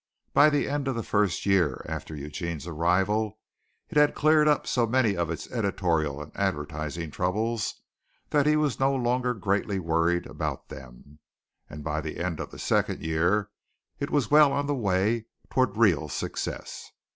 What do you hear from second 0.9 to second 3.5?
the first year after Eugene's arrival